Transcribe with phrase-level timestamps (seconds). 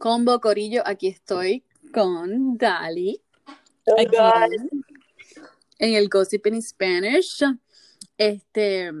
[0.00, 3.20] Combo Corillo, aquí estoy con Dali.
[3.98, 4.16] Aquí
[5.78, 7.44] en el Gossip in Spanish.
[8.16, 8.92] Este,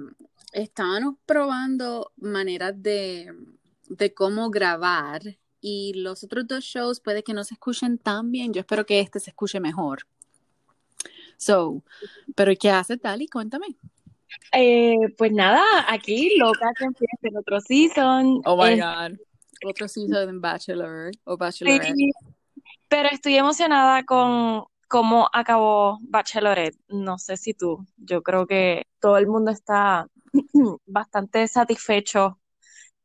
[0.52, 3.32] estábamos probando maneras de,
[3.88, 5.22] de cómo grabar
[5.62, 8.52] y los otros dos shows puede que no se escuchen tan bien.
[8.52, 10.00] Yo espero que este se escuche mejor.
[11.38, 11.82] So,
[12.34, 13.26] pero ¿qué hace Dali?
[13.26, 13.68] Cuéntame.
[14.52, 18.42] Eh, pues nada, aquí loca que empiece el otro season.
[18.44, 19.18] Oh my God.
[19.64, 21.94] Otro season de Bachelor o Bachelorette.
[21.94, 22.10] Sí,
[22.88, 26.76] pero estoy emocionada con cómo acabó Bachelorette.
[26.88, 30.08] No sé si tú, yo creo que todo el mundo está
[30.86, 32.38] bastante satisfecho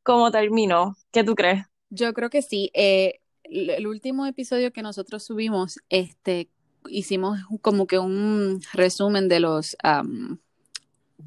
[0.03, 0.95] cómo terminó.
[1.11, 1.65] ¿Qué tú crees?
[1.89, 2.71] Yo creo que sí.
[2.73, 6.49] Eh, el último episodio que nosotros subimos, este,
[6.89, 10.37] hicimos como que un resumen de los, um,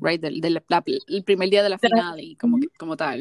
[0.00, 0.62] right, del, del
[1.08, 3.20] el primer día de la final y como, como tal.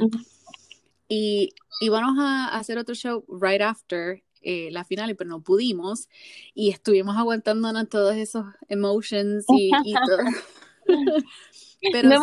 [1.07, 6.09] Y íbamos a hacer otro show right after eh, la final, pero no pudimos.
[6.53, 10.17] Y estuvimos aguantándonos todos esos emotions y, y todo.
[11.91, 12.21] pero, no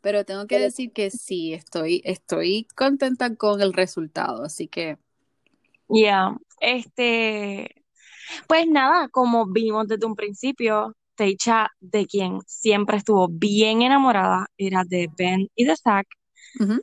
[0.00, 4.98] pero tengo que decir que sí, estoy, estoy contenta con el resultado, así que.
[5.88, 7.84] Ya, este,
[8.46, 14.84] pues nada, como vimos desde un principio, Teicha, de quien siempre estuvo bien enamorada, era
[14.84, 16.06] de Ben y de Zach.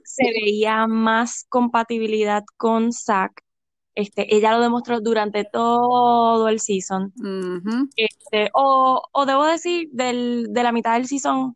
[0.04, 3.32] Se veía más compatibilidad con Zach.
[3.96, 7.14] Este, ella lo demostró durante todo el season.
[7.96, 11.56] este, o, o, debo decir, del, de la mitad del season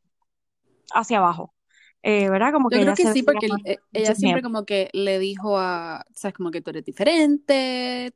[0.94, 1.54] hacia abajo.
[2.04, 2.54] Eh, ¿Verdad?
[2.54, 6.06] Como que Yo creo que sí, porque eh, ella siempre como que le dijo a,
[6.14, 8.14] sabes, como que tú eres diferente.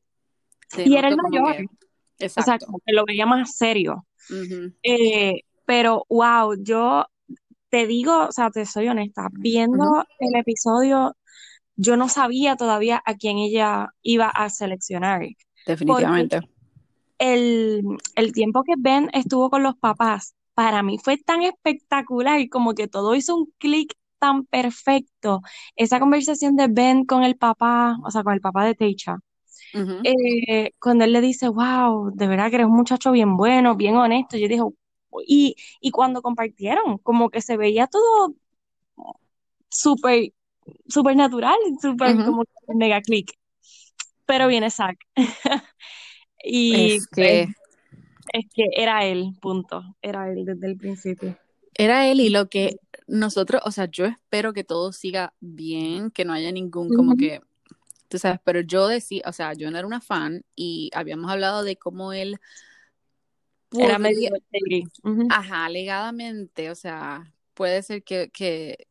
[0.78, 1.68] Y era el mayor.
[2.18, 2.42] exacto.
[2.42, 4.06] O sea, como que lo veía más serio.
[4.84, 7.06] Eh, pero, wow, yo
[7.72, 11.16] te digo, o sea, te soy honesta, viendo el episodio,
[11.78, 15.26] yo no sabía todavía a quién ella iba a seleccionar.
[15.66, 16.42] Definitivamente.
[17.18, 17.82] El,
[18.16, 22.74] el tiempo que Ben estuvo con los papás, para mí fue tan espectacular, y como
[22.74, 25.42] que todo hizo un clic tan perfecto.
[25.76, 29.18] Esa conversación de Ben con el papá, o sea, con el papá de Teicha,
[30.04, 33.96] eh, cuando él le dice, wow, de verdad que eres un muchacho bien bueno, bien
[33.96, 34.62] honesto, yo dije,
[35.26, 38.36] y, y cuando compartieron, como que se veía todo
[39.70, 40.34] súper,
[40.88, 43.38] súper natural, súper como mega click.
[44.26, 45.00] Pero viene Zack.
[46.44, 47.48] y es que...
[48.34, 49.84] es que era él, punto.
[50.02, 51.38] Era él desde el principio.
[51.74, 52.78] Era él y lo que
[53.08, 57.42] nosotros, o sea, yo espero que todo siga bien, que no haya ningún como que
[58.12, 61.64] tú sabes, pero yo decía, o sea, yo no era una fan y habíamos hablado
[61.64, 62.40] de cómo él
[63.80, 64.30] era medio
[65.30, 68.88] ajá, alegadamente, o sea, puede ser que, que,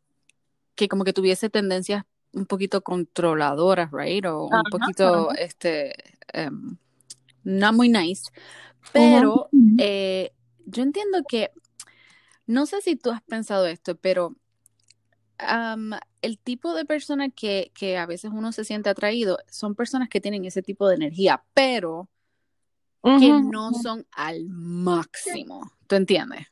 [0.75, 4.25] que, como que tuviese tendencias un poquito controladoras, right?
[4.27, 5.93] O un poquito, este,
[6.35, 6.77] um,
[7.45, 8.31] no muy nice.
[8.93, 9.49] Pero
[9.79, 10.33] eh,
[10.67, 11.51] yo entiendo que,
[12.47, 14.37] no sé si tú has pensado esto, pero
[16.23, 20.21] el tipo de persona que, que, a veces uno se siente atraído son personas que
[20.21, 22.09] tienen ese tipo de energía, pero
[23.03, 25.71] que no son al máximo.
[25.87, 26.47] ¿Tú entiendes?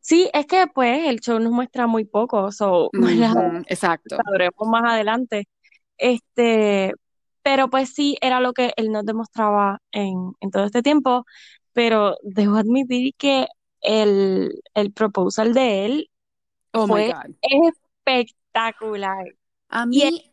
[0.00, 2.90] Sí, es que pues el show nos muestra muy poco, so,
[3.66, 4.16] exacto.
[4.16, 5.48] Sabremos más adelante.
[5.96, 6.94] Este,
[7.42, 11.26] pero pues sí, era lo que él nos demostraba en, en todo este tiempo,
[11.72, 13.48] pero debo admitir que
[13.80, 16.10] el, el proposal de él
[16.72, 17.12] oh fue
[18.06, 19.26] espectacular.
[19.68, 20.32] A mí,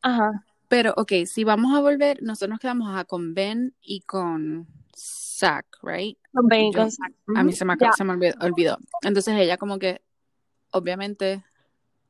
[0.00, 0.44] ajá.
[0.68, 4.66] Pero, ok, si vamos a volver, nosotros nos quedamos con Ben y con
[4.96, 6.18] Zack, right?
[6.32, 7.12] Con Ben y con Zack.
[7.34, 10.02] A mí se me, se me olvidó, Entonces ella como que,
[10.70, 11.44] obviamente,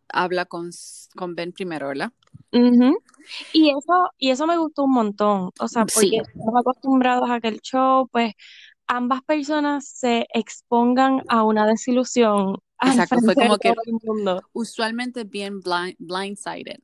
[0.09, 0.71] habla con,
[1.17, 2.13] con Ben primero, ¿verdad?
[3.53, 5.51] Y eso, y eso me gustó un montón.
[5.59, 8.35] O sea, porque estamos acostumbrados a que el show, pues,
[8.87, 13.73] ambas personas se expongan a una desilusión Exacto, fue como que
[14.53, 16.81] usualmente bien blind, blindsided.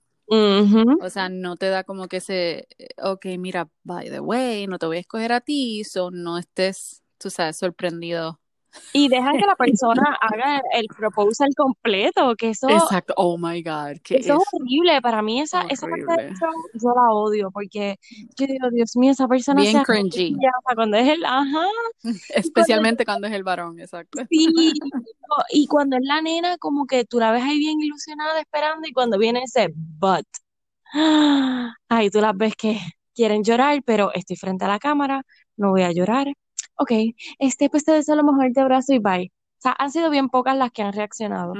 [1.00, 2.66] O sea, no te da como que ese,
[3.02, 7.02] ok, mira, by the way, no te voy a escoger a ti, so no estés,
[7.18, 8.40] tú sabes, sorprendido
[8.92, 12.68] y dejan que la persona haga el proposal completo, que eso...
[12.68, 13.96] Exacto, oh my God.
[14.10, 16.32] eso es horrible, para mí esa, esa parte
[16.74, 17.96] yo la odio, porque
[18.36, 19.60] yo digo, Dios mío, esa persona...
[19.60, 20.36] Bien cringy.
[20.74, 21.66] Cuando es el, ajá.
[22.34, 24.22] Especialmente cuando, es el varón, exacto.
[24.28, 24.48] Sí,
[25.50, 28.92] y cuando es la nena, como que tú la ves ahí bien ilusionada esperando y
[28.92, 30.26] cuando viene ese but,
[31.88, 32.78] ahí tú las ves que
[33.14, 35.22] quieren llorar, pero estoy frente a la cámara,
[35.56, 36.28] no voy a llorar,
[36.78, 36.92] ok,
[37.38, 39.32] este, pues te deseo lo mejor de abrazo y bye.
[39.58, 41.52] O sea, han sido bien pocas las que han reaccionado.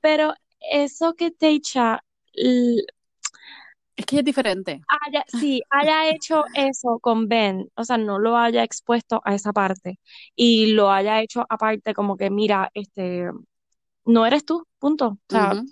[0.00, 4.80] Pero eso que Teicha Es que es diferente.
[4.88, 9.52] Haya, sí, haya hecho eso con Ben, o sea, no lo haya expuesto a esa
[9.52, 9.98] parte
[10.36, 13.28] y lo haya hecho aparte como que, mira, este,
[14.04, 15.06] no eres tú, punto.
[15.08, 15.62] O sea,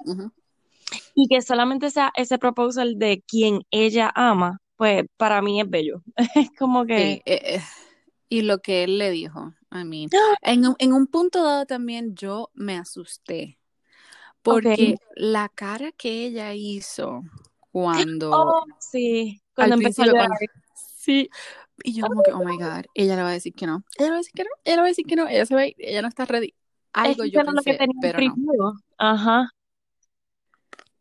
[1.14, 6.02] y que solamente sea ese proposal de quien ella ama, pues para mí es bello.
[6.34, 7.62] Es como que, Sí, eh, eh,
[8.28, 10.10] y lo que él le dijo, I mean,
[10.42, 13.58] en, un- en un punto dado también yo me asusté,
[14.42, 17.22] porque la cara que ella hizo
[17.72, 20.28] cuando oh, sí, cuando empezó a llorar.
[20.28, 20.36] cuando-
[20.74, 21.30] sí,
[21.84, 24.06] y yo como que, oh my God, ella le va a decir que no, ella
[24.06, 25.54] le va a decir que no, ella le va a decir que no, ella se
[25.54, 26.54] va a ir, ella no está ready.
[26.92, 28.36] Algo Es yo era lo que pensé, tenía pero no.
[28.98, 29.50] Ajá.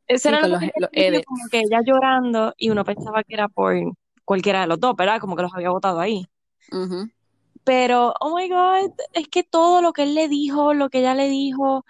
[0.07, 3.33] Eso Sí, era lo que los, tenía como que ella llorando y uno pensaba que
[3.33, 3.75] era por
[4.23, 5.19] cualquiera de los dos, ¿verdad?
[5.19, 6.25] Como que los había votado ahí.
[6.71, 7.09] Ujú.
[7.65, 11.15] Pero, oh my God, es que todo lo que él le dijo, lo que ella
[11.15, 11.83] le dijo,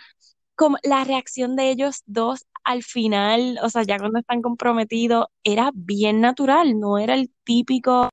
[0.56, 5.72] como la reacción de ellos dos al final, o sea, ya cuando están comprometidos, era
[5.74, 8.10] bien natural, no era el típico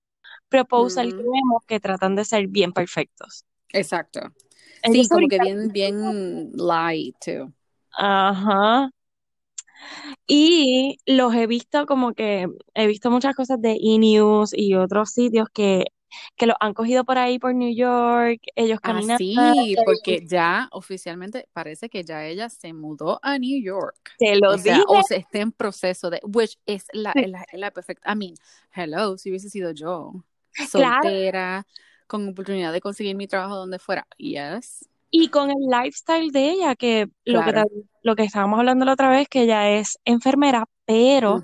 [0.48, 3.44] proposal que vemos que tratan de ser bien perfectos.
[3.72, 4.20] Exacto.
[4.82, 7.52] Ellos Sí, como que bien, bien light too.
[7.96, 8.90] Ajá.
[10.26, 13.98] Y los he visto como que he visto muchas cosas de E!
[14.52, 15.84] y otros sitios que,
[16.36, 19.18] que los han cogido por ahí por New York, ellos Ah, caminando.
[19.18, 24.14] sí, porque ya oficialmente parece que ya ella se mudó a New York.
[24.18, 27.26] Te lo O sea, o se está en proceso de, which es la, Sí.
[27.26, 28.12] la, la perfecta.
[28.12, 28.34] I mean,
[28.74, 30.12] hello, si hubiese sido yo,
[30.70, 31.02] Claro.
[31.02, 31.66] soltera,
[32.06, 34.06] con oportunidad de conseguir mi trabajo donde fuera.
[34.18, 34.88] Yes.
[35.10, 37.64] Y con el lifestyle de ella, que lo que,
[38.02, 41.42] lo que estábamos hablando la otra vez, que ella es enfermera, pero.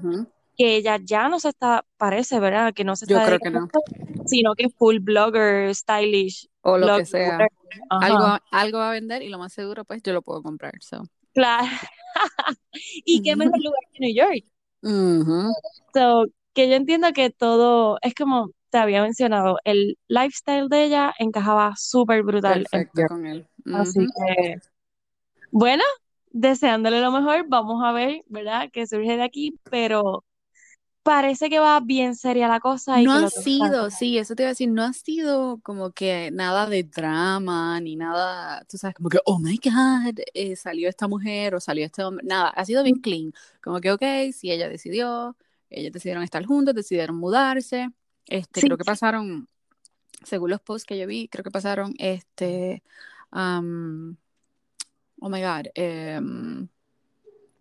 [0.58, 2.74] Que ella ya no se está, parece, ¿verdad?
[2.74, 3.68] Que no se Yo está creo que no.
[4.26, 7.48] sino que es full blogger, stylish, O lo blogger, que sea.
[7.88, 10.72] Algo, algo va a vender y lo más seguro, pues yo lo puedo comprar.
[10.80, 11.04] So.
[11.32, 11.68] Claro.
[13.04, 14.44] Y qué mejor lugar que New York.
[14.82, 15.52] Ujú.
[15.94, 21.14] So, que yo entiendo que todo, es como te había mencionado, el lifestyle de ella
[21.18, 23.46] encajaba súper brutal Perfecto con él.
[23.72, 24.58] Así que,
[25.50, 25.84] bueno,
[26.30, 28.70] deseándole lo mejor, vamos a ver, ¿verdad?
[28.72, 30.24] Que surge de aquí, pero
[31.08, 34.48] parece que va bien seria la cosa y No ha sido, sí, eso te iba
[34.48, 39.08] a decir, no ha sido como que nada de drama, ni nada, tú sabes, como
[39.08, 42.82] que, oh my God, eh, salió esta mujer o salió este hombre, nada, ha sido
[42.82, 43.32] bien clean,
[43.62, 44.02] como que, ok,
[44.34, 45.34] si ella decidió,
[45.70, 47.88] ellos decidieron estar juntos, decidieron mudarse,
[48.26, 48.66] este, Sí.
[48.66, 49.48] creo que pasaron,
[50.24, 52.82] según los posts que yo vi, creo que pasaron, este,
[53.30, 54.18] am,
[55.20, 56.68] oh my God, em,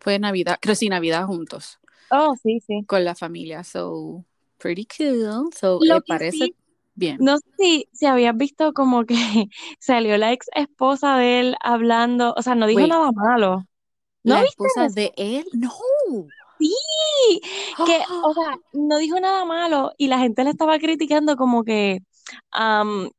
[0.02, 1.80] fue Navidad, creo sí, Navidad juntos
[2.12, 2.86] Oh, sí, sí.
[2.86, 4.24] con la familia, so
[4.58, 6.56] pretty cool, so Lo eh, parece sí,
[6.96, 7.18] bien.
[7.20, 9.16] no sé si, si habías visto como que
[9.80, 13.66] salió la ex esposa de él hablando, o sea, no dijo Wait, nada malo.
[14.24, 14.96] ¿No la viste esposa eso?
[14.96, 15.72] de él, no.
[16.60, 16.74] Sí,
[17.86, 22.00] que, o sea, no dijo nada malo y la gente le estaba criticando como que,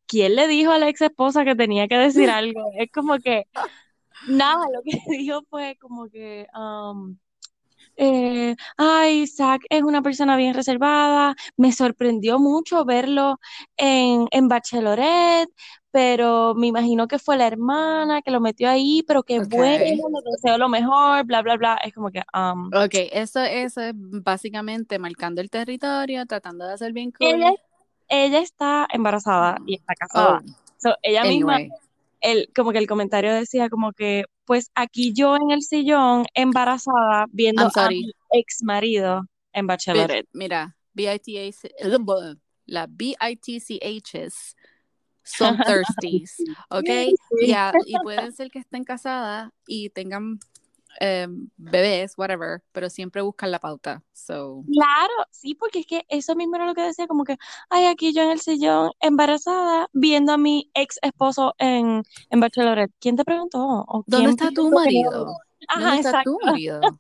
[0.07, 2.71] ¿quién le dijo a la ex esposa que tenía que decir algo?
[2.79, 3.45] Es como que,
[4.29, 6.47] nada, lo que dijo fue como que,
[7.99, 13.39] eh, ay, Zac es una persona bien reservada, me sorprendió mucho verlo
[13.77, 15.51] en, en Bachelorette,
[15.91, 19.27] pero me imagino que fue la hermana que lo metió ahí, pero Ok.
[19.51, 21.79] bueno, le deseo lo mejor, bla, bla, bla.
[21.85, 26.93] Es como que, am, Ok, eso, eso es básicamente marcando el territorio, tratando de hacer
[26.93, 27.57] bien ella, cool.
[28.09, 30.43] ella está embarazada y está casada.
[30.47, 31.59] Oh, So, ella misma,
[32.21, 37.27] el, como que el comentario decía como que, pues aquí yo en el sillón, embarazada,
[37.31, 39.21] viendo a mi ex marido
[39.53, 40.27] en Bachelorette.
[40.33, 40.75] mira,
[42.65, 44.57] la BITCHs
[45.23, 46.37] son thirsties,
[46.71, 46.89] ¿ok?
[47.85, 50.41] Y pueden ser que estén casadas y tengan
[51.01, 54.05] em, bebés, whatever, pero siempre buscan la pauta.
[54.13, 57.39] So, Claro, sí, porque es que eso mismo era lo que decía, como que,
[57.71, 62.93] ay, aquí yo en el sillón, embarazada, viendo a mi ex esposo en, en Bachelorette.
[63.01, 63.59] ¿Quién te preguntó?
[63.89, 65.41] ¿O ¿dónde está tu marido?
[65.73, 66.33] ¿Dónde Ajá, está exacto.
[66.33, 66.99] tu marido?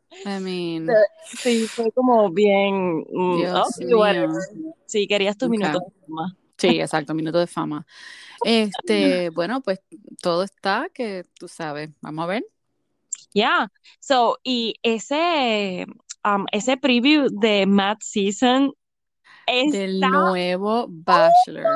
[0.24, 1.04] I mean,
[1.42, 4.28] Sí, fue como bien, mm, Dios whatever.
[4.50, 4.74] mío.
[4.86, 5.50] Sí, querías tu Ok.
[5.50, 6.36] minuto de fama.
[6.58, 7.86] Sí, exacto, minuto de fama.
[8.42, 9.80] Este, bueno, pues
[10.22, 11.90] todo está que tú sabes.
[12.02, 12.44] Vamos a ver.
[13.34, 13.66] Yeah.
[14.00, 15.86] So, y ese,
[16.24, 18.72] um, ese preview de Matt Season
[19.46, 21.66] Del está, nuevo Bachelor.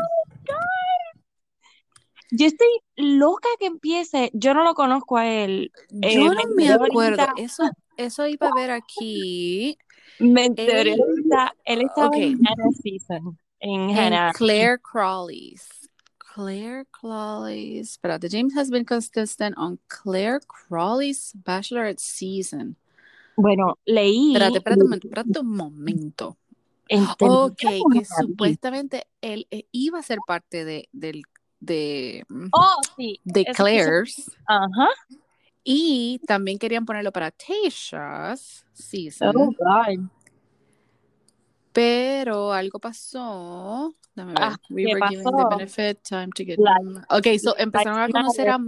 [2.31, 5.73] yo estoy loca que empiece, yo no lo conozco a él,
[6.03, 7.23] eh, Yo me no me acuerdo.
[7.23, 7.65] ahorita, Eso,
[7.97, 9.77] eso iba a ver aquí.
[10.21, 11.01] me enteré Él,
[11.65, 14.33] él estaba ok, en Hannah Season, en en Hannah.
[14.33, 15.78] Claire Crawley's.
[16.39, 17.99] Claire Crawley's.
[17.99, 22.77] Espérate, James has been consistent on Claire Crawley's Bachelorette season.
[23.37, 24.35] Bueno, leí.
[24.35, 26.37] Espérate, espérate un momento, espérate un momento.
[27.21, 27.59] Ok,
[27.93, 31.23] que supuestamente él eh, iba a ser parte de, del,
[31.59, 33.21] de, mm, oh, sí.
[33.25, 34.31] de Claire's.
[34.47, 34.91] Ajá.
[35.65, 39.35] Y también querían ponerlo para Tasha's season.
[39.37, 40.09] Oh, God.
[41.79, 43.95] Pero algo pasó.
[44.15, 44.43] Dame ver.
[44.43, 45.49] Ah, We ¿qué were given the pasó?
[45.51, 46.59] benefit, time to get.
[46.59, 48.59] Mm, Ok, so empezaron a conocer a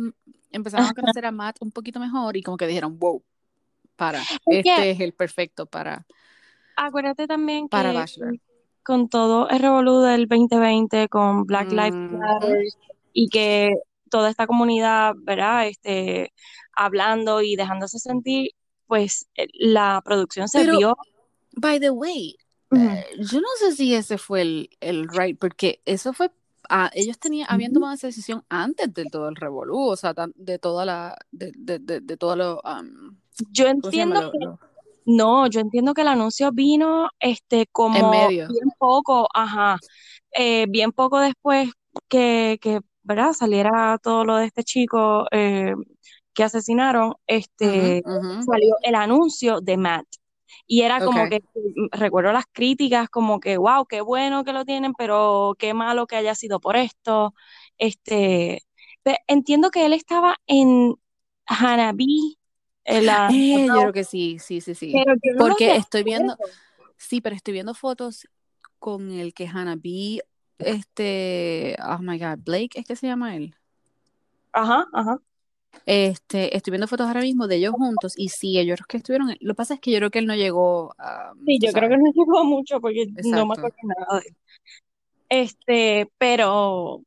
[0.53, 3.23] empezaron a conocer a Matt un poquito mejor y como que dijeron, wow,
[3.97, 6.07] para, este es el perfecto para,
[6.77, 8.35] Acuérdate también que para Bachelor.
[8.85, 12.17] con todo el revolú del 2020, con Black Lives Ujú.
[12.19, 12.65] Matter,
[13.13, 13.75] y que
[14.09, 15.67] toda esta comunidad, ¿verdad?
[15.69, 16.33] Este,
[16.73, 18.51] hablando y dejándose sentir,
[18.87, 20.97] pues eh, la producción se Pero- vio.
[21.53, 22.37] By the way,
[22.73, 26.31] Eh, yo no sé si ese fue el, el right, porque eso fue,
[26.69, 30.59] ah, ellos tenían, habían tomado esa decisión antes de todo el revolú, o sea, de
[30.59, 33.17] toda la, de, de, de, de todo lo, um,
[33.53, 34.39] Yo entiendo que
[35.07, 38.49] No, yo entiendo que el anuncio vino este como En medio.
[38.49, 39.79] bien poco, ajá,
[40.33, 41.71] eh, bien poco después
[42.09, 43.33] que, que, ¿verdad?
[43.33, 45.75] Saliera todo lo de este chico eh,
[46.35, 48.03] que asesinaron, este,
[48.47, 50.07] salió el anuncio de Matt.
[50.67, 54.65] Y era como que, mm, recuerdo las críticas, como que, wow, qué bueno que lo
[54.65, 57.35] tienen, pero qué malo que haya sido por esto.
[57.79, 58.63] Este,
[59.27, 60.95] entiendo que él estaba en
[61.47, 62.39] Hanabi,
[62.85, 64.93] en la, Eh, yo creo que sí, sí, sí, sí.
[64.95, 66.37] no Porque estoy viendo,
[66.97, 68.29] sí, pero estoy viendo fotos
[68.79, 70.21] con el que Hannah B,
[70.59, 73.55] este, oh my God, Blake, ¿es que se llama él?
[74.53, 75.21] Ajá, ajá.
[75.87, 79.55] Este, estoy viendo fotos ahora mismo de ellos juntos y sí, ellos que estuvieron, lo
[79.55, 81.91] que pasa es que yo creo que él no llegó a, Sí, yo creo sabes.
[81.91, 83.55] que no llegó mucho porque no me Exacto.
[83.55, 84.37] acuerdo nada de él.
[85.29, 87.03] Este, pero,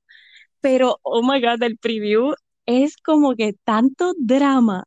[0.62, 2.34] pero, oh my God, el preview
[2.66, 4.86] es como que tanto drama,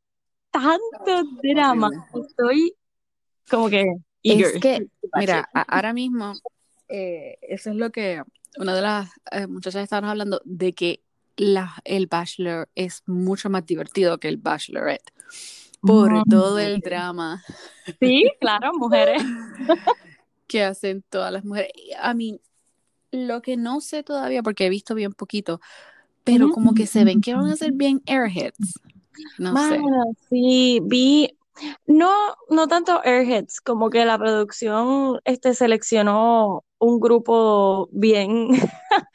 [0.50, 1.90] tanto drama.
[2.14, 2.74] Estoy
[3.50, 3.84] como que
[4.22, 4.56] eager.
[4.56, 6.34] Es que, mira, a- ahora mismo,
[6.88, 8.22] eh, eso es lo que
[8.58, 11.02] una de las eh, muchachas estaban hablando, de que
[11.36, 15.12] la, el Bachelor es mucho más divertido que el Bachelorette,
[15.80, 17.42] por todo el drama
[18.00, 19.22] Sí, claro, mujeres.
[20.46, 21.70] que hacen todas las mujeres.
[22.00, 22.40] A mí,
[23.10, 25.60] lo que no sé todavía, porque he visto bien poquito,
[26.24, 28.80] pero como que se ven que van a ser bien airheads.
[29.38, 29.80] No sé.
[30.28, 31.36] Sí, vi,
[31.86, 32.10] no,
[32.50, 38.48] no tanto Airheads, como que la producción este, seleccionó un grupo bien,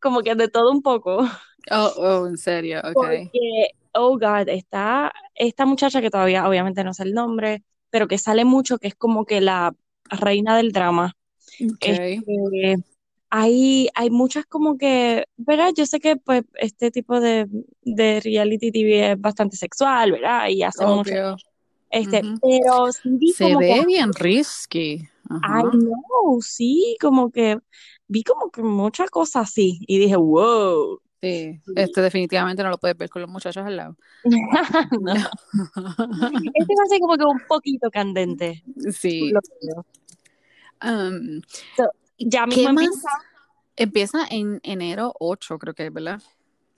[0.00, 1.22] como que de todo un poco,
[1.70, 3.30] Oh, oh, en serio, ok.
[3.32, 8.18] porque, oh God, está esta muchacha que todavía obviamente no sé el nombre, pero que
[8.18, 9.74] sale mucho, que es como que la
[10.10, 11.14] reina del drama.
[11.60, 11.80] Ok.
[11.80, 12.76] Este,
[13.30, 15.70] hay, hay muchas como que, ¿verdad?
[15.76, 17.48] Yo sé que pues este tipo de,
[17.82, 20.48] de reality TV es bastante sexual, ¿verdad?
[20.48, 21.36] Y mucho, Obvio.
[21.90, 22.40] este, Ujú.
[22.42, 25.08] pero sí Se como ve que, bien risky.
[25.30, 25.62] Ajá.
[25.70, 27.58] know, sí, como que
[28.08, 31.00] vi como que muchas cosas así y dije, wow.
[31.20, 33.96] Sí, este definitivamente no lo puedes ver con los muchachos al lado.
[35.00, 35.14] No.
[36.54, 38.64] Este va a ser como que un poquito candente.
[38.90, 39.30] Sí.
[39.30, 39.40] lo.
[40.84, 41.40] Um,
[42.18, 42.84] Ya ¿qué mismo más?
[42.84, 43.08] empieza
[43.76, 46.20] Empieza en enero 8, creo que es, ¿verdad?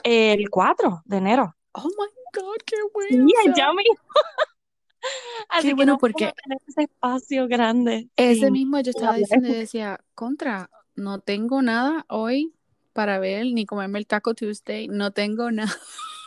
[0.05, 1.57] el 4 de enero.
[1.73, 3.27] Oh my God, qué bueno.
[3.27, 3.97] Sí, ya mismo.
[5.49, 8.09] Así Qué que bueno no vamos porque tener ese espacio grande.
[8.17, 12.53] ese mismo yo estaba diciendo y decía, contra, no tengo nada hoy
[12.93, 15.73] para ver ni comerme el Taco Tuesday, no tengo nada.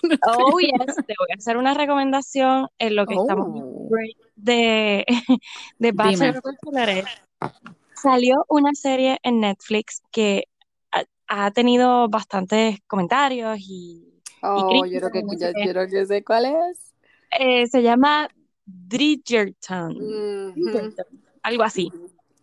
[0.27, 3.87] Oh, yes, te voy a hacer una recomendación en lo que estamos Oh.
[3.89, 5.05] break de,
[5.79, 5.91] de.
[5.91, 6.41] Bachelor.
[7.95, 10.43] Salió una serie en Netflix que
[10.91, 15.65] ha, ha tenido bastantes comentarios y, y Oh, yo críticas creo que y no qué.
[15.65, 16.93] yo creo que sé cuál es.
[17.39, 18.29] Eh, se llama
[18.65, 20.53] Bridgerton, Ujú.
[20.55, 21.05] Bridgerton,
[21.41, 21.91] algo así.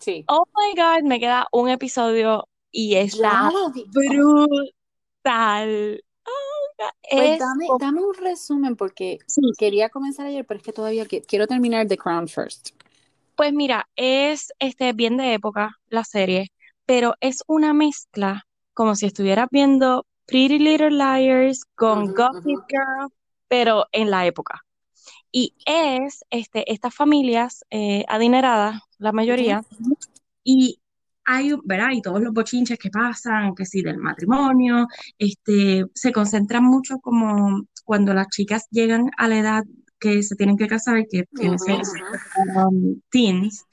[0.04, 0.24] Sí.
[0.28, 3.86] Oh my God, me queda un episodio y lo vi.
[3.94, 6.04] brutal.
[6.26, 10.64] Oh, God, Pues es dame, dame un resumen porque sí, quería comenzar ayer, pero es
[10.64, 12.70] que todavía quiero terminar The Crown first.
[13.36, 16.48] Pues mira, es este bien de época la serie,
[16.86, 22.64] pero es una mezcla como si estuvieras viendo Pretty Little Liars con Ujú, Gossip ujú.
[22.68, 23.08] Girl,
[23.48, 24.64] pero en la época.
[25.32, 29.64] Y es este estas familias eh, adineradas, la mayoría,
[30.42, 30.78] y
[31.24, 31.90] hay, ¿verdad?
[31.92, 34.86] Y todos los bochinches que pasan, que sí, del matrimonio,
[35.18, 39.64] este, se concentran mucho como cuando las chicas llegan a la edad
[39.98, 41.58] que se tienen que casar, que tienen
[42.56, 43.64] um, teens,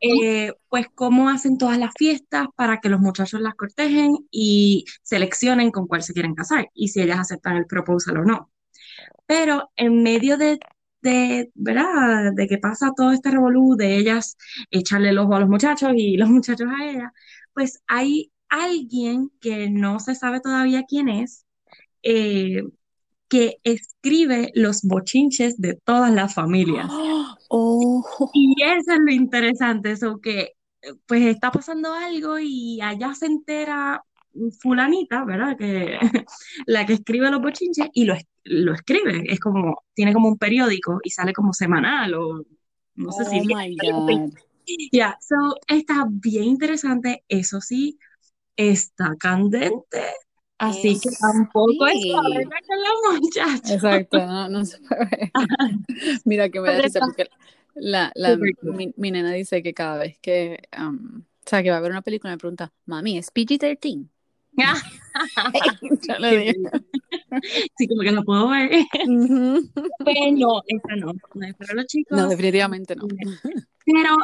[0.00, 5.70] eh, pues cómo hacen todas las fiestas para que los muchachos las cortejen y seleccionen
[5.70, 8.50] con cuál se quieren casar y si ellas aceptan el proposal o no.
[9.26, 10.58] Pero en medio de
[11.00, 12.32] de, ¿verdad?
[12.34, 14.36] De que pasa todo este revolú de ellas
[14.70, 17.12] echarle el ojo a los muchachos y los muchachos a ella,
[17.52, 21.44] pues hay alguien que no se sabe todavía quién es,
[22.02, 22.62] eh,
[23.28, 26.88] que escribe los bochinches de todas las familias.
[27.50, 28.04] Oh.
[28.34, 30.52] Y eso es lo interesante, eso que
[31.06, 34.04] pues está pasando algo y allá se entera
[34.60, 35.56] fulanita, ¿verdad?
[35.56, 35.98] Que
[36.66, 41.00] la que escribe los bochinches y lo, lo escribe, es como, tiene como un periódico
[41.02, 42.44] y sale como semanal o
[42.96, 43.40] no sé si...
[43.40, 44.32] Oh my God.
[44.92, 47.98] Ya, so está bien interesante, eso sí,
[48.56, 50.02] está candente.
[50.58, 52.12] Así que Es- tampoco es sí.
[52.12, 53.74] para verla con la muchacha.
[53.74, 55.32] Exacto, no, no se puede.
[56.24, 57.28] Mira que me da risa porque
[57.76, 61.76] la, la, mi, mi nena dice que cada vez que, um, o sea, que va
[61.76, 64.08] a ver una película me pregunta, mami, ¿es PG-13?
[66.08, 66.70] Yo le digo,
[67.76, 68.70] Sí, como que lo puedo ver.
[69.06, 69.68] "Ujú".
[70.04, 71.12] Pero no, esta no.
[71.34, 72.16] No es para los chicos.
[72.18, 73.06] No, definitivamente no.
[73.84, 74.16] Pero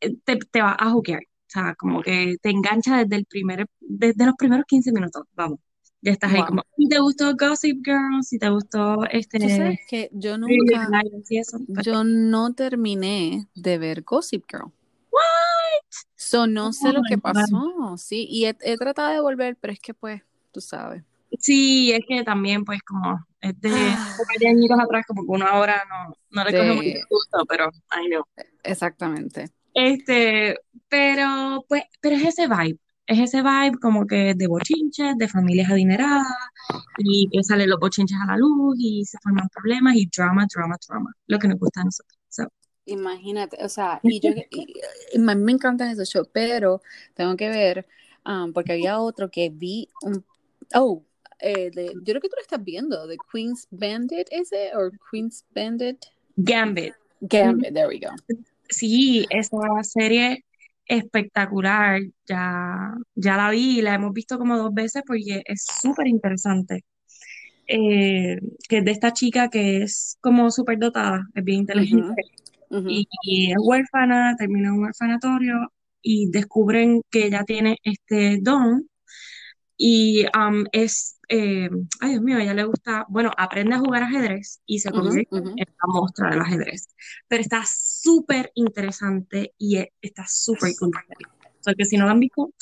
[0.00, 1.20] eh, te, te va a juquear.
[1.22, 5.24] O sea, como que te engancha desde el primer, desde los primeros 15 minutos.
[5.34, 5.58] Vamos.
[6.02, 9.80] Ya estás ahí como, si te gustó Gossip Girl, si te gustó este Tú sabes
[9.86, 10.88] que yo nunca,
[11.84, 14.72] yo no terminé de ver Gossip Girl.
[16.14, 19.72] So, no sé Oh lo que pasó, sí, y he, he tratado de volver, pero
[19.72, 21.02] es que pues, tú sabes.
[21.38, 24.16] Sí, es que también, pues, como es de Ah.
[24.38, 28.08] de añitos atrás, como que uno ahora no, no le coge mucho gusto, pero, I
[28.08, 28.22] know.
[28.64, 29.48] Exactamente.
[29.74, 30.56] Este,
[30.88, 35.70] pero, pues, pero es ese vibe, es ese vibe como que de bochinches, de familias
[35.70, 36.26] adineradas,
[36.98, 40.76] y que salen los bochinches a la luz, y se forman problemas, y drama, drama,
[40.88, 42.18] drama, lo que nos gusta a nosotros.
[42.28, 42.48] So,
[42.86, 44.74] Imagínate, o sea, y yo, y-
[45.12, 46.82] y a mí me encantan esos shows, pero
[47.14, 47.86] tengo que ver,
[48.26, 50.24] um, porque había otro que vi, un,
[50.74, 51.02] oh,
[51.40, 55.44] eh, de, yo creo que tú lo estás viendo, de Queen's Bandit, ese, o Queen's
[55.54, 56.04] Bandit,
[56.36, 58.10] Gambit, Gambit, there we go.
[58.68, 60.44] sí, esa serie
[60.86, 66.84] espectacular, ya, ya la vi, la hemos visto como dos veces porque es súper interesante.
[67.68, 68.36] Eh,
[68.68, 72.24] que es de esta chica que es como súper dotada, es bien inteligente.
[72.70, 72.88] Ujú.
[72.88, 78.88] y, y es huérfana, termina en un orfanatorio y descubren que ella tiene este don
[79.76, 84.02] y um, es, eh, ay Dios mío, a ella le gusta, bueno, aprende a jugar
[84.02, 85.48] ajedrez y se convierte ujú.
[85.48, 86.88] en la mostra del ajedrez,
[87.26, 90.90] pero está súper interesante y e- está súper cool.
[90.94, 92.52] O sea que si no la han visto,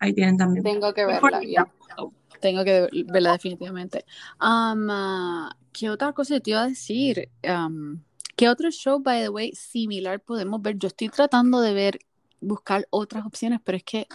[0.00, 0.64] ahí tienen también.
[0.64, 1.66] Tengo que verla, ya.
[1.96, 2.04] ya.
[2.40, 4.04] Tengo que verla definitivamente.
[4.40, 7.30] Um, ah, ¿qué otra cosa te iba a decir?
[7.42, 8.02] Um,
[8.36, 10.78] ¿qué otro show, by the way, similar podemos ver?
[10.78, 11.98] Yo estoy tratando de ver,
[12.40, 14.06] buscar otras opciones, pero es que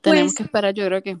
[0.00, 1.16] tenemos Pues- que esperar, yo creo que.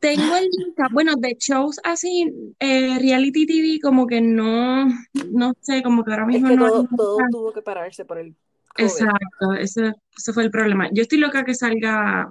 [0.00, 0.48] Tengo el
[0.92, 4.86] bueno, de shows así, eh, reality TV, como que no,
[5.30, 6.88] no sé, como que ahora mismo no hay nada.
[7.30, 8.34] tuvo que pararse por el
[8.78, 10.88] Exacto, ese, ese fue el problema.
[10.92, 12.30] Yo estoy loca que salga,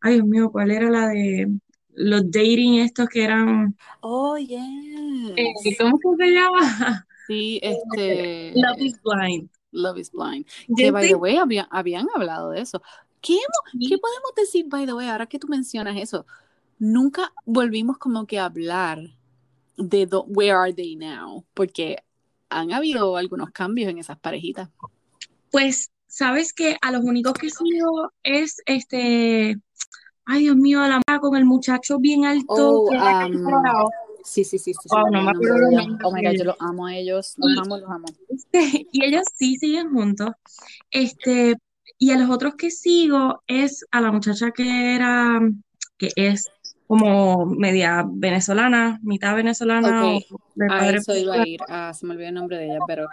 [0.00, 1.48] ay Dios mío, ¿cuál era la de
[1.92, 5.76] los dating estos que eran, Oh, eh, yes.
[5.78, 7.05] ¿cómo que se llama?
[7.26, 8.52] Sí, este.
[8.54, 9.50] Love is Blind.
[9.72, 10.46] Love is Blind.
[10.76, 12.82] Que, by the way, había- habían hablado de eso.
[13.20, 16.26] ¿Qué, hemos- ¿Qué podemos decir, by the way, ahora que tú mencionas eso?
[16.78, 19.00] Nunca volvimos como que a hablar
[19.76, 21.98] de do- Where Are They Now, porque
[22.48, 24.70] han habido algunos cambios en esas parejitas.
[25.50, 26.76] Pues, ¿sabes qué?
[26.80, 29.58] A los únicos que sigo es este,
[30.24, 33.44] ay Dios mío, la mujer con el muchacho bien alto Oh, que um.
[34.26, 34.88] Sí, sí, sí, sí.
[34.90, 37.58] Wow, no me acuerdo los Oh my God, yo los amo a ellos, los Y-
[37.60, 38.06] amo, los amo.
[38.28, 40.30] Este, y ellos sí siguen juntos.
[40.90, 41.54] Este,
[41.98, 45.40] y a los otros que sigo es a la muchacha que era,
[45.96, 46.44] que es
[46.88, 51.92] como media venezolana, mitad venezolana Ok, o de A padre eso iba a ir, ah,
[51.94, 53.08] se me olvidó el nombre de ella, pero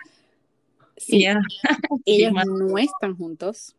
[0.97, 1.39] sí, Yeah.
[2.05, 2.47] ellos mal.
[2.47, 3.75] no están juntos.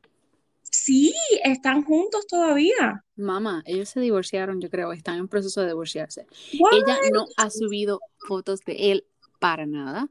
[0.74, 3.04] Sí, están juntos todavía.
[3.16, 6.26] Mamá, ellos se divorciaron, yo creo, están en proceso de divorciarse.
[6.58, 6.72] What?
[6.72, 9.04] Ella no ha subido fotos de él
[9.38, 10.08] para nada.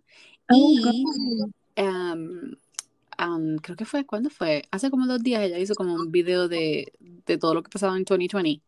[0.49, 0.81] Oh, Y
[1.81, 2.55] um,
[3.19, 4.63] um, creo que fue, ¿cuándo fue?
[4.71, 7.97] Hace como dos días ella hizo como un video de, de todo lo que pasaba
[7.97, 8.61] en 2020.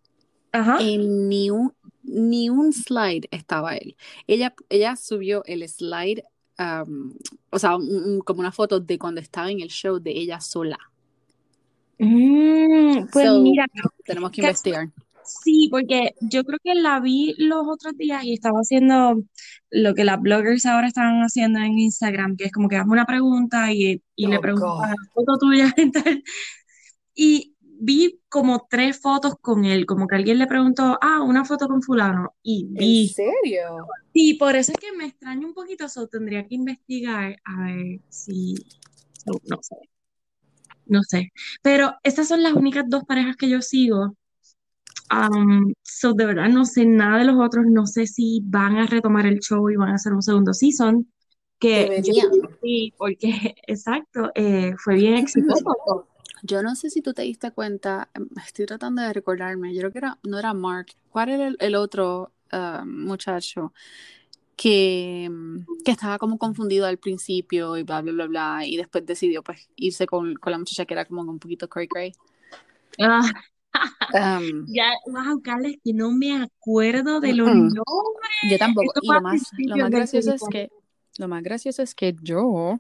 [0.52, 0.78] Ajá.
[0.82, 3.96] En ni un, ni un slide estaba él.
[4.28, 6.24] Ella, ella subió el slide,
[6.60, 7.14] um,
[7.52, 10.42] o sea, un- un- como una foto de cuando estaba en el show de ella
[10.42, 10.78] sola.
[11.98, 13.66] Mm, pues So, mira,
[14.06, 14.90] Tenemos que investigar.
[15.24, 19.24] sí, porque yo creo que la vi los otros días y estaba haciendo
[19.72, 23.06] lo que las bloggers ahora están haciendo en Instagram, que es como que haces una
[23.06, 25.08] pregunta y, y le Oh, preguntas God.
[25.14, 25.74] foto tuya
[27.16, 31.68] y vi como tres fotos con él, como que alguien le preguntó, ah, una foto
[31.68, 33.08] con fulano, y vi.
[33.08, 33.88] ¿En serio?
[34.14, 38.00] Sí, por eso es que me extraña un poquito, eso tendría que investigar a ver
[38.10, 38.56] si,
[39.26, 39.76] no sé,
[40.88, 41.32] no sé.
[41.62, 44.16] Pero estas son las únicas dos parejas que yo sigo.
[45.12, 48.88] Um, so de verdad no sé nada de los otros, no sé si van a
[48.88, 51.08] retomar el show y van a hacer un segundo season,
[51.60, 52.02] que
[52.62, 56.08] sí, porque exacto, eh, fue bien exitoso.
[56.42, 59.92] Yo no sé si tú te diste cuenta, em, estoy tratando de recordarme, yo creo
[59.92, 63.74] que era, no era Mark, ¿cuál era el, otro um, muchacho?
[64.56, 69.06] Que, mm, que, estaba como confundido al principio y bla, bla, bla, bla, y después
[69.06, 72.14] decidió pues irse con, con la muchacha que era como un poquito cray cray.
[73.00, 73.22] Ah,
[74.14, 77.84] um, ya, wow, Carles, que no me acuerdo de los nombres.
[78.50, 80.70] Yo tampoco, y lo más, lo más gracioso es que,
[81.18, 82.80] lo más gracioso es que yo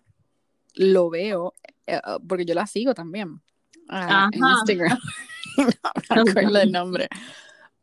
[0.75, 1.53] lo veo,
[1.87, 3.41] eh, porque yo la sigo también
[3.89, 4.97] uh, en Instagram.
[6.15, 7.09] no me acuerdo el nombre.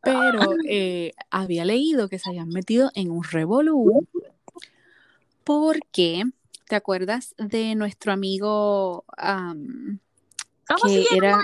[0.03, 4.05] Pero eh, había leído que se habían metido en un revolú
[5.43, 6.23] porque,
[6.67, 9.97] ¿te acuerdas de nuestro amigo um,
[10.85, 11.37] que era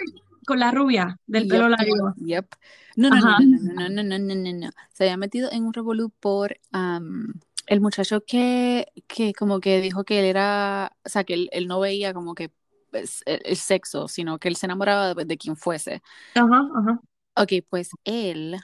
[0.46, 2.14] con la rubia del pelo largo?
[2.18, 2.56] Yep.
[2.96, 6.12] No, no, no, no, no, no, no, no, no, Se había metido en un revolú
[6.20, 7.32] por um,
[7.68, 11.68] el muchacho que, que como que dijo que él era, o sea, que él, él
[11.68, 12.52] no veía como que
[12.92, 16.02] pues, el, sexo, sino que él se enamoraba de, quien fuese.
[16.36, 17.00] Ajá, ajá.
[17.40, 18.58] Ok, pues él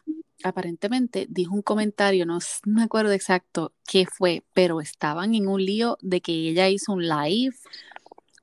[0.44, 5.98] aparentemente dijo un comentario, no, me acuerdo exacto qué fue, pero estaban en un lío
[6.02, 7.56] de que ella hizo un live.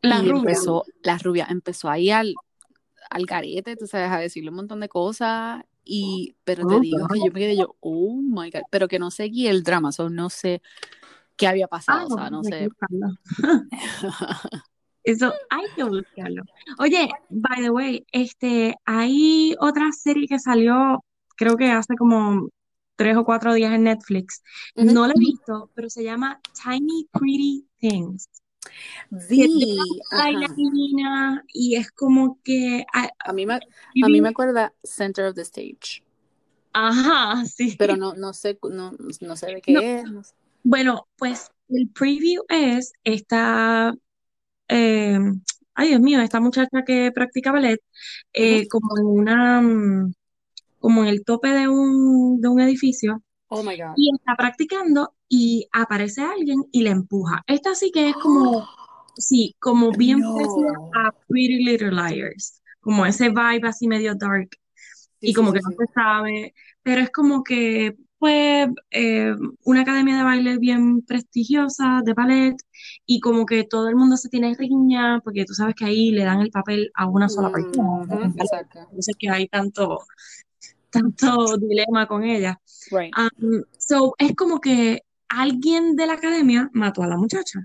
[0.01, 0.39] La rubia.
[0.39, 2.35] Empezó, la rubia empezó ahí al,
[3.11, 5.63] al garete, tú sabes, a decirle un montón de cosas.
[5.85, 9.11] Y, pero te digo que yo me quedé yo, oh my god, pero que no
[9.11, 10.63] seguí el drama, o no sé
[11.37, 12.71] qué había pasado, o sea, no sé.
[15.05, 16.45] Eso hay que buscarlo.
[16.79, 21.05] Oye, by the way, este, hay otra serie que salió,
[21.37, 22.49] creo que hace como
[22.97, 24.43] tres o cuatro días en Netflix.
[24.77, 28.29] No la he visto, pero se llama Tiny Pretty Things.
[29.29, 29.77] Sí,
[31.49, 36.05] y es como que a, mí me, a mí me acuerda Center of the Stage.
[36.73, 37.75] Ajá, sí.
[37.79, 40.35] Pero no, no sé, no, no sé de qué es.
[40.63, 43.95] Bueno, pues el preview es esta
[44.73, 45.19] eh,
[45.75, 47.81] ay Dios mío, esta muchacha que practica ballet,
[48.33, 50.15] eh, como en una, mm,
[50.79, 53.23] como en el tope de un, de un edificio.
[53.49, 53.93] Oh my God.
[53.97, 57.43] Y está practicando y aparece alguien y le empuja.
[57.47, 58.67] Esta sí que es como,
[59.17, 64.51] sí, como bien parecida a Pretty Little Liars, como ese vibe así medio dark.
[65.21, 70.23] y como que no se sabe, pero es como que pues eh, una academia de
[70.23, 72.55] baile bien prestigiosa, de ballet,
[73.05, 76.23] y como que todo el mundo se tiene riña, porque tú sabes que ahí le
[76.23, 78.05] dan el papel a una sola persona.
[78.23, 80.03] Entonces que hay tanto,
[80.91, 82.61] tanto dilema con ella.
[82.93, 87.59] Um, so, es como que alguien de la academia mató a la muchacha.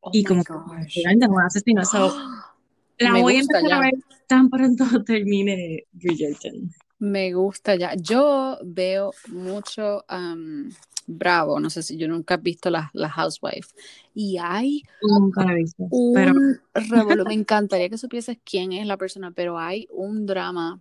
[0.00, 1.86] Oh y como que un asesino.
[1.86, 2.14] So,
[2.98, 3.94] la voy a empezar a ver
[4.26, 6.70] tan pronto termine Bridgerton.
[7.02, 7.94] Me gusta ya.
[7.96, 10.04] Yo veo mucho
[11.08, 13.74] Bravo, no sé si yo nunca he visto la, la Housewife.
[14.14, 16.60] Y hay nunca he visto, un
[17.26, 20.80] Me encantaría que supieses quién es la persona, pero hay un drama.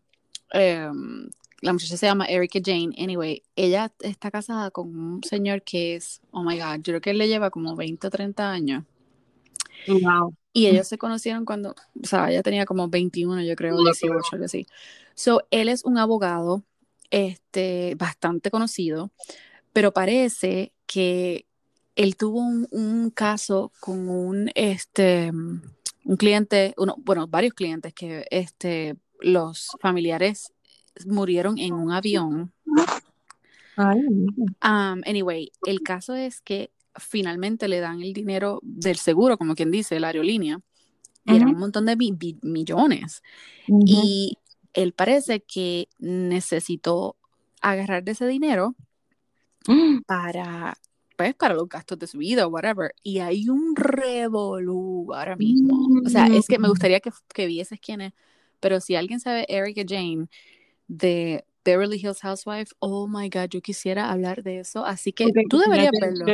[0.51, 1.27] Em,
[1.61, 2.93] la muchacha se llama Erika Jane.
[2.99, 7.09] Anyway, ella está casada con un señor que es, oh my god, yo creo que
[7.09, 8.83] él le lleva como 20 o 30 años.
[9.87, 10.35] Wow.
[10.53, 14.45] Y ellos se conocieron cuando, o sea, ella tenía como 21, yo creo, 18, algo
[14.45, 14.67] así.
[15.15, 16.63] So, él es un abogado
[17.09, 19.11] este, bastante conocido,
[19.71, 21.45] pero parece que
[21.95, 28.97] él tuvo un, caso con un, este, un cliente, uno, bueno, varios clientes que este,
[29.19, 30.53] los familiares
[31.05, 32.51] murieron en un avión.
[33.77, 39.71] Um, anyway, el caso es que finalmente le dan el dinero del seguro, como quien
[39.71, 40.59] dice, la aerolínea,
[41.25, 41.95] eran un montón de
[42.41, 43.21] millones.
[43.67, 44.37] Y
[44.73, 47.15] él parece que necesitó
[47.61, 48.75] agarrar de ese dinero
[50.07, 50.75] para,
[51.15, 52.93] pues, para los gastos de su vida o whatever.
[53.03, 55.87] Y hay un revolú ahora mismo.
[56.05, 56.71] O sea, es que me mm.
[56.71, 58.13] gustaría que, que vieses quién es,
[58.59, 60.27] pero si alguien sabe Erika Jane
[60.87, 62.73] de Beverly Hills Housewife.
[62.79, 64.85] Oh my God, yo quisiera hablar de eso.
[64.85, 66.25] Así que tú deberías verlo.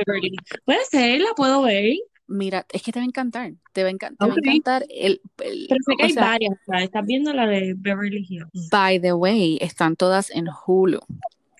[0.65, 1.95] Puede ser, la puedo ver.
[2.27, 3.53] Mira, es que te va a encantar.
[3.71, 6.57] Te va a, encantar el, Pero sé que hay varias.
[6.81, 8.69] Estás viendo la de Beverly Hills.
[8.69, 10.99] By the way, están todas en Hulu.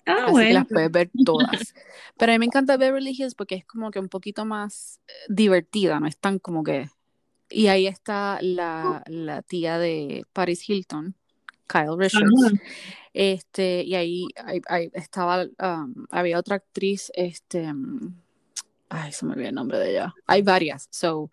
[0.04, 0.48] Ah, así bueno.
[0.48, 1.50] Que las puedes ver todas.
[2.18, 5.12] Pero a mí me encanta Beverly Hills porque es como que un poquito más eh,
[5.28, 6.88] divertida, no es tan como que.
[7.50, 11.14] Y ahí está la, la tía de Paris Hilton
[11.68, 12.52] Kyle Richards.
[13.20, 14.28] Este, y ahí,
[14.68, 18.14] ahí, estaba, um, había otra actriz, este, um,
[18.90, 20.14] ay, se me olvidó el nombre de ella.
[20.28, 21.28] Hay varias, so,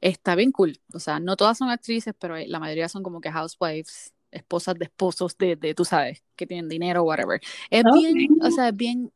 [0.00, 0.80] está bien cool.
[0.92, 4.86] O sea, no todas son actrices, pero la mayoría son como que housewives, esposas de
[4.86, 7.40] esposos de, de tú sabes, que tienen dinero, whatever.
[7.70, 9.12] Es bien, o sea, es bien,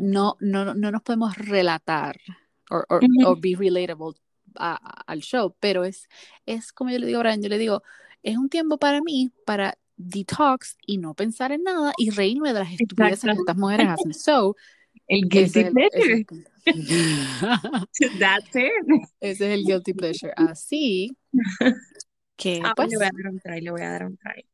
[0.00, 2.20] no, no, no nos podemos relatar
[2.70, 4.14] o or, be relatable
[4.54, 6.08] al show, pero es,
[6.46, 7.82] es como yo le digo a Brian, yo le digo,
[8.22, 12.60] es un tiempo para mí para detox y no pensar en nada y reírme de
[12.60, 14.14] las estupideces que estas mujeres hacen.
[14.14, 14.56] So,
[15.08, 16.24] el guilty pleasure.
[18.18, 18.72] That's it.
[19.20, 20.32] Ese es el guilty pleasure.
[20.36, 21.16] Así
[22.36, 24.44] que ah, pues, le voy a dar un try, le voy a dar un try.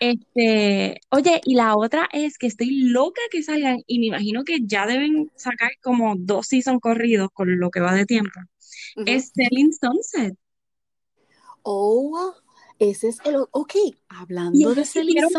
[0.00, 4.58] Este, oye, y la otra es que estoy loca que salgan y me imagino que
[4.64, 8.40] ya deben sacar como dos season corridos con lo que va de tiempo.
[9.06, 10.36] Es Selling Sunset.
[11.62, 12.34] Oh,
[12.90, 13.36] ese es el.
[13.50, 13.74] Ok,
[14.08, 15.30] hablando de Sunset.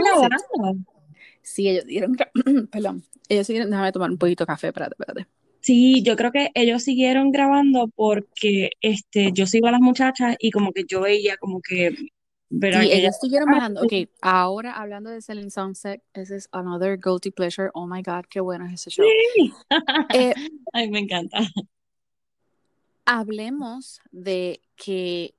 [1.41, 2.15] Sí, ellos dieron.
[2.71, 3.03] Perdón.
[3.27, 3.69] Ellos siguieron.
[3.69, 5.27] Déjame tomar un poquito de café, espérate, espérate.
[5.59, 10.51] Sí, yo creo que ellos siguieron grabando porque este, yo sigo a las muchachas y
[10.51, 11.95] como que yo veía como que
[12.53, 13.81] y ellos siguieron bajando.
[13.81, 17.69] Ok, ahora hablando de Selling Sunset, ese es Another Guilty Pleasure.
[17.73, 19.05] Oh my God, qué bueno es ese show.
[20.13, 20.33] Eh,
[20.73, 21.39] Ay, me encanta.
[23.05, 25.33] Hablemos de que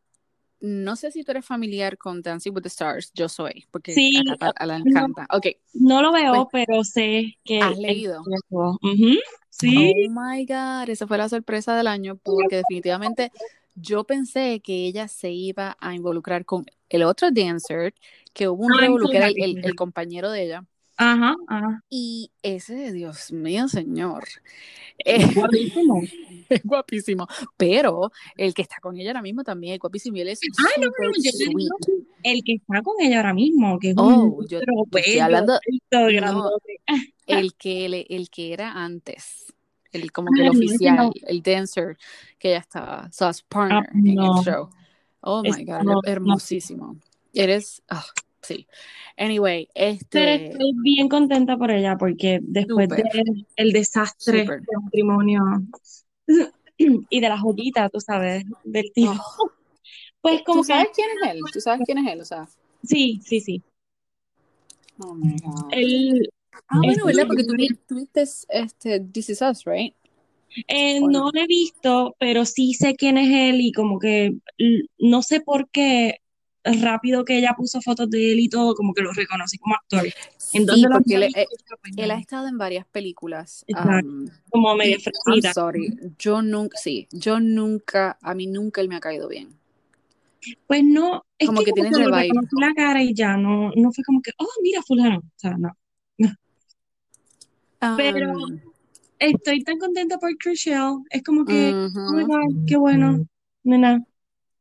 [0.64, 4.14] no sé si tú eres familiar con Dancing with the Stars, yo soy, porque sí,
[4.40, 5.26] a, la encanta.
[5.30, 5.58] No, okay.
[5.74, 7.60] no lo veo, pues, pero sé que...
[7.60, 8.22] ¿Has leído?
[9.50, 9.92] Sí.
[10.08, 13.30] Oh my God, esa fue la sorpresa del año, porque definitivamente
[13.74, 17.94] yo pensé que ella se iba a involucrar con el otro dancer,
[18.32, 20.64] que hubo un revolucionario, el, el, compañero de ella.
[20.96, 21.82] Ajá, ajá.
[21.90, 24.24] Y ese, Dios mío, señor.
[24.98, 26.02] Es guapísimo.
[26.48, 27.26] es guapísimo.
[27.56, 30.82] Pero el que está con ella ahora mismo también es guapísimo y él es Ay,
[30.82, 31.30] no, no, yo
[32.22, 35.58] el que está con ella ahora mismo, que es oh, un yo, estoy hablando,
[37.26, 39.44] el que el que era antes
[39.94, 41.96] el como que el oficial, el dancer
[42.38, 44.68] que ya estaba, so as partner ah, en el show.
[45.20, 46.96] Oh my god, hermosísimo.
[47.32, 48.04] Eres, oh,
[48.44, 48.66] sí.
[49.16, 50.46] Anyway, este.
[50.46, 55.42] estoy bien contenta por ella porque después del desastre del matrimonio
[56.76, 59.12] y de la joyita, tú sabes, del tío.
[59.12, 59.50] Oh.
[60.20, 61.40] Pues como ¿Tú sabes quién es él?
[61.52, 62.20] ¿Tú sabes quién es él?
[62.22, 62.48] O sea.
[62.82, 63.62] Sí, sí, sí.
[64.98, 65.68] Oh my god.
[65.70, 66.30] Él,
[66.68, 67.26] Ah, bueno, ¿verdad?
[67.26, 67.54] Porque tú
[67.86, 69.94] tuviste este, This Is Us, right?
[70.68, 74.34] Eh, no lo he visto, pero sí sé quién es él y como que
[74.98, 76.20] no sé por qué
[76.64, 80.06] rápido que ella puso fotos de él y todo, como que lo reconocí como actor.
[80.52, 81.34] Entonces, sí, porque él,
[81.96, 83.64] él, ha estado en varias películas.
[83.68, 85.52] Um, como medio fresquita.
[85.52, 89.58] sorry, yo nunca, sí, yo nunca, a mí nunca él me ha caído bien.
[90.66, 94.20] Pues no, es como que, que tienes la cara y ya, no, no fue como
[94.20, 95.76] que, oh, mira fulano, o sea, no.
[97.96, 98.34] Pero
[99.18, 101.02] estoy tan contenta por Chriselle.
[101.10, 103.26] Es como que, oh qué bueno,
[103.62, 104.02] nena.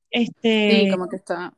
[0.10, 1.54] Este, sí, como que está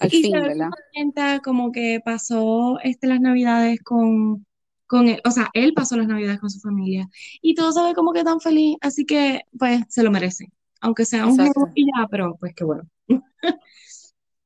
[0.00, 0.70] al fin, ¿verdad?
[0.70, 4.46] Contenta, como que pasó este, las navidades con,
[4.86, 7.08] con él, o sea, él pasó las navidades con su familia
[7.42, 11.26] y todo sabe como que tan feliz, así que pues se lo merece, aunque sea
[11.26, 12.88] un juego y ya, pero pues qué bueno.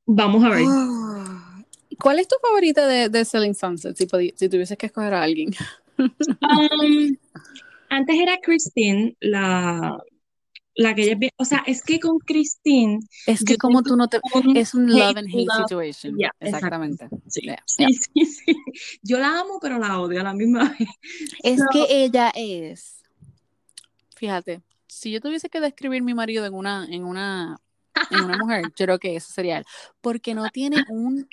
[0.05, 0.65] Vamos a ver.
[0.67, 1.63] Ah,
[1.99, 5.51] ¿Cuál es tu favorita de, de Selling Sunset si, si tuvieses que escoger a alguien?
[5.97, 7.15] Um,
[7.87, 9.97] antes era Christine, la,
[10.75, 12.99] la que ella, o sea, es que con Christine.
[13.25, 14.19] Es que como tú no te.
[14.55, 16.17] Es un love and hate situation.
[16.39, 17.07] Exactamente.
[17.27, 17.41] Sí.
[17.65, 17.85] Sí,
[18.25, 18.55] sí,
[19.01, 20.89] Yo la amo, pero la odio a la misma vez.
[21.43, 23.01] Es que ella es.
[24.15, 27.57] Fíjate, si yo tuviese que describir mi marido en una, en una,
[28.11, 29.65] en una mujer, yo creo que eso sería él.
[30.01, 31.27] Porque no tiene un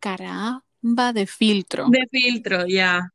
[0.00, 1.88] caramba de filtro.
[1.88, 3.12] De filtro, ya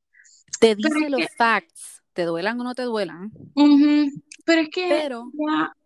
[0.60, 3.32] te dice los facts, te duelan o no te duelan.
[4.48, 5.10] Pero es que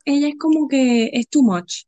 [0.05, 1.83] ella, es como que es too much.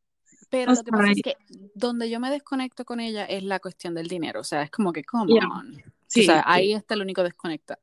[0.50, 1.36] Pero lo que pasa es que
[1.74, 4.42] donde yo me desconecto con ella es la cuestión del dinero.
[4.42, 5.78] O sea, es como que, come on.
[5.78, 7.80] o sea, ahí está el único desconecta.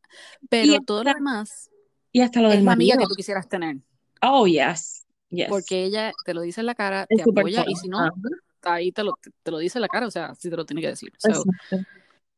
[0.49, 1.71] Pero todo lo demás
[2.13, 3.77] y hasta lo es la amiga que tú quisieras tener.
[4.23, 5.07] Oh, yes.
[5.31, 5.49] yes.
[5.49, 8.11] Porque ella te lo dice en la cara, te apoya, y si no,
[8.63, 10.83] ahí te lo, te, lo dice en la cara, o sea, sí te lo tiene
[10.83, 11.13] que decir.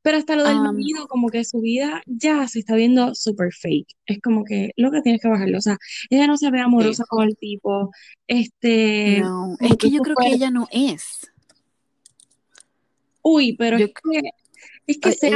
[0.02, 3.96] Pero hasta lo del marido, como que su vida ya se está viendo súper fake.
[4.06, 5.58] Es como que lo que tienes que bajarlo.
[5.58, 5.78] O sea,
[6.10, 7.90] ella no se ve amorosa con el tipo.
[8.26, 9.20] Este.
[9.20, 11.30] No, es que yo creo que ella no es.
[13.22, 14.20] Uy, pero es que.
[14.86, 15.30] Es que se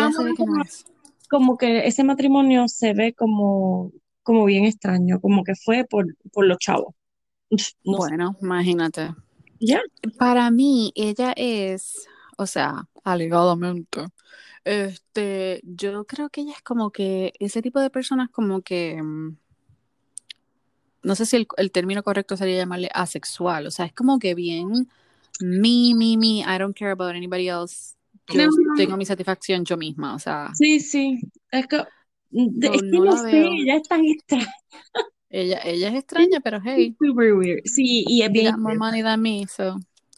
[1.28, 6.46] como, que ese matrimonio se ve como, como bien extraño, como que fue por, por
[6.46, 6.94] los chavos.
[7.84, 9.10] bueno, imagínate.
[9.60, 9.80] Ya.
[10.18, 14.08] Para mí, ella es, o sea, Alegadamente.
[14.66, 19.36] Este, yo creo que ella es como que ese tipo de personas como que mm,
[21.04, 24.34] no sé si el, el término correcto sería llamarle asexual, o sea, es como que
[24.34, 24.88] bien
[25.40, 27.94] me, me, me, I don't care about anybody else.
[28.28, 28.74] Yo No.
[28.76, 31.20] tengo mi satisfacción yo misma, o sea, Sí, sí.
[31.52, 31.76] Es que,
[32.30, 33.52] de- No, es que no no sé, veo.
[33.52, 34.52] ella es tan extraña.
[35.30, 37.60] ella, ella es extraña, pero hey, Super weird.
[37.66, 38.50] Sí, y es bien.
[38.52, 39.76] got more money than me, so.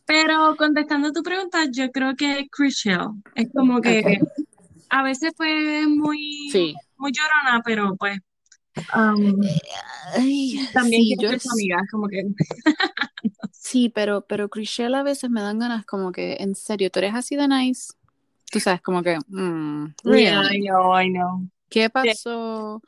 [0.08, 4.18] Pero contestando tu pregunta, yo creo que Chriselle es como que Okay.
[4.88, 6.74] a veces pues muy, Sí.
[6.96, 8.18] muy llorona, pero pues
[8.96, 9.38] um,
[10.16, 12.22] Ay, también sí, yo su amiga, como que
[13.52, 17.14] sí, pero, pero Chriselle a veces me dan ganas como que, en serio, tú eres
[17.14, 17.92] así de nice.
[18.50, 20.42] Tú sabes, como que, mm, Yeah?
[20.54, 21.46] I know, I know.
[21.68, 22.80] ¿Qué pasó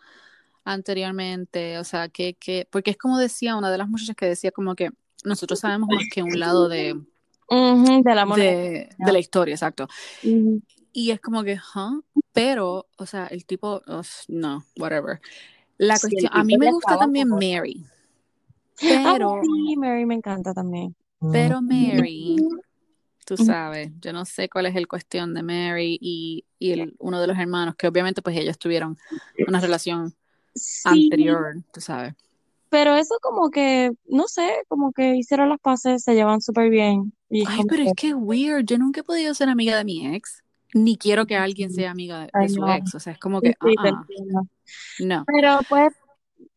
[0.65, 1.77] anteriormente?
[1.77, 4.75] O sea, que, que, porque es como decía una de las muchachas que decía como
[4.75, 4.89] que
[5.25, 7.01] nosotros sabemos más que un lado de,
[8.05, 8.55] de la moneda.
[8.55, 9.89] de, de la historia, exacto.
[10.93, 12.03] Y es como que, ¿huh?
[12.33, 15.21] Pero, o sea, el tipo, ugh, no, whatever.
[15.79, 17.85] La Sí, cuestión, a mí me gusta también Mary,
[19.05, 20.95] Ah, pero, sí, Mary me encanta también.
[21.31, 22.37] pero Mary,
[23.27, 27.21] tú sabes, yo no sé cuál es el cuestión de Mary y, y el, uno
[27.21, 28.99] de los hermanos, que obviamente pues ellos tuvieron
[29.47, 30.15] una relación
[30.55, 32.15] Sí, anterior, tú sabes.
[32.71, 37.13] Pero eso como que, no sé, como que hicieron las paces, se llevan súper bien.
[37.29, 40.15] Y Ay, pero que, es que weird, yo nunca he podido ser amiga de mi
[40.15, 42.73] ex, ni quiero que alguien sea amiga de, Ay, su no.
[42.73, 44.05] ex, o sea, es como que, sí, ah,
[45.01, 45.93] no, Pero pues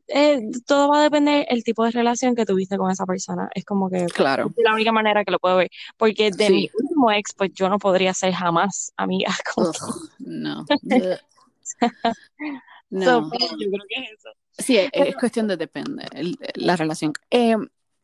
[0.07, 3.49] eh, todo va a depender el tipo de relación que tuviste con esa persona.
[3.55, 5.69] Es como que claro, es la única manera que lo puedo ver.
[5.97, 10.65] Porque de mi último ex, pues yo no podría ser jamás amiga con ugh, no.
[12.93, 13.29] So, no.
[13.29, 14.29] pues, yo creo que es eso.
[14.57, 17.13] Sí, es, es cuestión de depende, el- la relación.
[17.31, 17.55] Eh,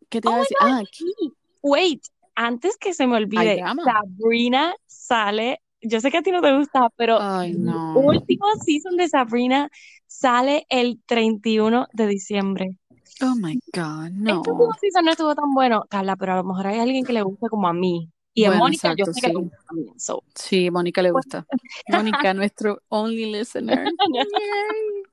[0.10, 0.58] ¿qué te Oh iba a my decir?
[0.60, 1.34] God, Ah, sí.
[1.62, 2.02] Wait,
[2.36, 3.62] antes que se me olvide.
[3.84, 8.00] Sabrina sale, yo sé que a ti no te gusta, pero Ay, el no.
[8.00, 9.70] último season de Sabrina
[10.08, 12.76] sale el 31 de diciembre.
[13.22, 14.38] Oh my God, Este no.
[14.40, 17.22] último season no estuvo tan bueno, Carla, pero a lo mejor hay alguien que le
[17.22, 18.10] guste como a mí.
[18.34, 19.42] Y a Bueno, Mónica yo exacto, sé que le sí.
[19.42, 20.00] gusta también.
[20.00, 20.24] So.
[20.36, 21.46] Sí, Mónica le gusta.
[21.88, 23.84] Mónica, nuestro only listener.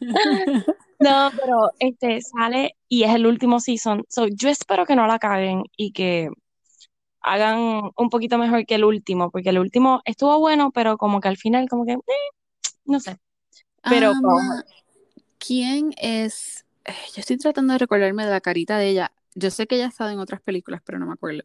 [1.00, 4.04] No, pero este sale y es el último season.
[4.08, 6.28] So, yo espero que no la caguen y que
[7.20, 11.28] hagan un poquito mejor que el último, porque el último estuvo bueno, pero como que
[11.28, 11.98] al final, como que, eh,
[12.84, 13.16] no sé.
[13.88, 14.64] Pero Um, vamos,
[15.38, 16.64] ¿quién es?
[16.84, 19.12] eh, Yo estoy tratando de recordarme de la carita de ella.
[19.34, 21.42] Yo sé que ella ha estado en otras películas, pero no me acuerdo.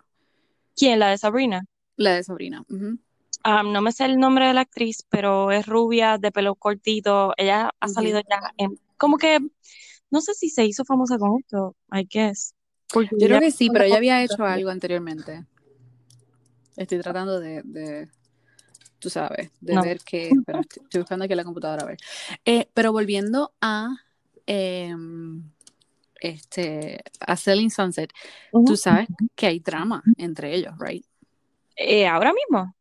[0.75, 0.99] ¿quién?
[0.99, 1.65] La de Sabrina.
[1.95, 2.63] La de Sabrina.
[2.69, 2.97] ujú.
[3.45, 7.33] Um, no me sé el nombre de la actriz, pero es rubia, de pelo cortito.
[7.37, 9.39] Ella ha salido ya en, como que,
[10.09, 12.55] no sé si se hizo famosa con esto, I guess.
[12.93, 15.45] Porque Yo creo que sí, pero ella había hecho algo anteriormente.
[16.77, 18.09] Estoy tratando de, de
[18.99, 19.83] tú sabes, de No.
[19.83, 20.31] ver qué.
[20.45, 21.97] Pero estoy, estoy buscando aquí la computadora a ver.
[22.45, 23.89] Eh, pero volviendo a
[24.45, 25.43] em,
[26.21, 28.11] este a Selling Sunset,
[28.65, 31.05] tú sabes que hay drama entre ellos, right?
[31.75, 32.73] Eh, ahora mismo.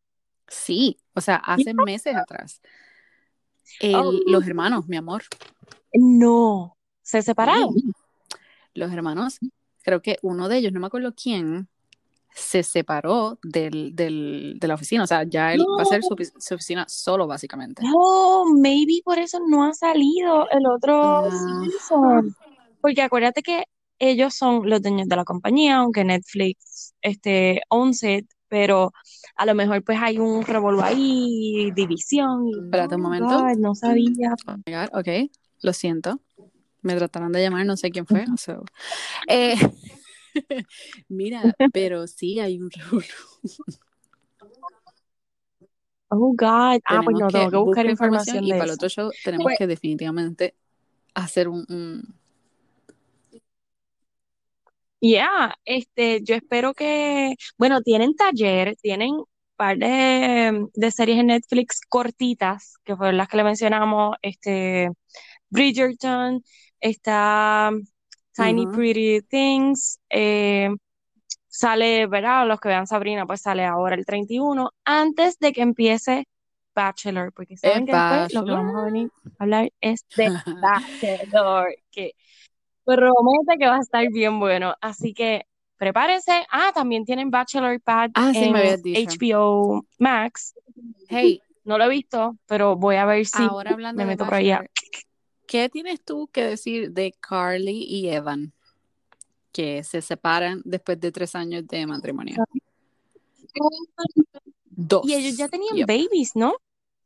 [0.49, 2.61] Sí, o sea, hace meses atrás.
[3.81, 4.13] El- Oh.
[4.27, 5.23] Los hermanos, mi amor.
[5.95, 6.77] No.
[7.03, 7.75] ¿Se separaron?
[8.75, 9.39] Los hermanos,
[9.83, 11.69] creo que uno de ellos, no me acuerdo quién,
[12.35, 15.05] se separó del, del- de la oficina.
[15.05, 17.83] O sea, ya él va a hacer su, ofi- su oficina solo, básicamente.
[17.95, 21.31] Oh, maybe por eso no ha salido el otro Ah.
[21.65, 22.35] season.
[22.81, 23.65] Porque acuérdate que
[23.99, 28.93] ellos son los dueños de la compañía, aunque Netflix este, owns it, pero
[29.37, 32.47] a lo mejor pues hay un revolvo ahí, división.
[32.49, 33.47] Y, Espérate un momento.
[33.57, 34.35] No sabía.
[34.93, 35.31] Ok,
[35.63, 36.21] lo siento.
[36.83, 38.27] Me trataron de llamar, no sé quién fue.
[38.37, 38.63] so.
[39.27, 39.55] Eh,
[41.09, 43.07] mira, pero sí hay un revolú.
[46.11, 46.81] Oh, God.
[46.85, 49.57] Ah, pues no, tengo que buscar buscar información y para el otro show tenemos Pues-
[49.57, 50.55] que definitivamente
[51.15, 52.15] hacer un, un-
[55.03, 59.25] Yeah, este, yo espero que, bueno, tienen taller, tienen un
[59.57, 64.91] par de, de series en Netflix cortitas, que fueron las que le mencionamos, este,
[65.51, 66.45] Bridgerton,
[66.79, 67.73] está
[68.33, 68.69] Tiny.
[68.69, 70.71] Pretty Things, eh,
[71.49, 72.47] sale, ¿verdad?
[72.47, 76.29] Los que vean Sabrina, pues sale ahora el 31, antes de que empiece
[76.77, 80.31] Bachelor, porque saben que después lo que vamos a venir a hablar es de
[80.63, 82.13] Bachelor, que
[82.85, 84.75] promete que va a estar bien bueno.
[84.81, 86.45] Así que prepárense.
[86.51, 89.11] Ah, también tienen Bachelor Pad Ah, sí, en me habías dicho.
[89.11, 90.55] HBO Max.
[91.09, 94.35] Hey, No lo he visto, pero voy a ver si ahora hablando me meto por
[94.35, 94.65] allá.
[95.47, 98.53] ¿qué tienes tú que decir de Carly y Evan?
[99.53, 102.43] Que se separan después de tres años de matrimonio.
[104.65, 105.05] Dos.
[105.05, 105.87] Y ellos ya tenían Yep.
[105.87, 106.55] babies, ¿no?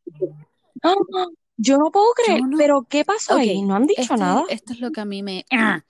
[0.82, 0.94] ¡Ah!
[1.56, 3.58] Yo no puedo creer, no- pero ¿qué pasó ahí?
[3.58, 4.44] Ok, No han dicho esto, nada.
[4.48, 5.44] esto es lo que a mí me...
[5.52, 5.82] ah,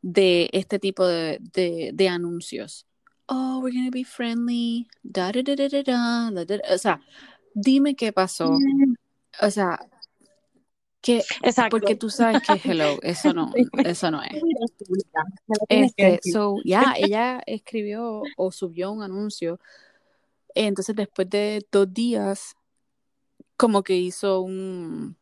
[0.00, 2.86] de este tipo de, de, de anuncios.
[3.26, 4.86] Oh, we're gonna be friendly.
[5.02, 6.74] Da, da, da, da, da, da, da.
[6.74, 7.00] O sea,
[7.54, 8.52] dime qué pasó.
[8.52, 8.94] Mm,
[9.42, 9.78] O sea,
[11.00, 11.18] que...
[11.42, 11.70] Exacto.
[11.70, 13.52] Porque tú sabes que, hello, eso no,
[13.84, 14.40] eso no es.
[15.68, 19.58] Este, so, ya, ella escribió o subió un anuncio.
[20.54, 22.54] Entonces, después de dos días,
[23.58, 25.16] como que hizo un,